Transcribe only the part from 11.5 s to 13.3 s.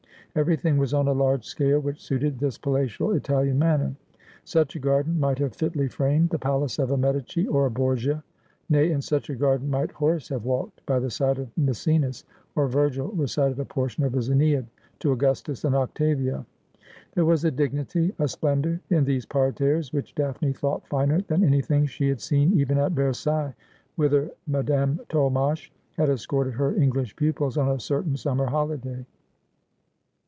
Maecenas, or Virgil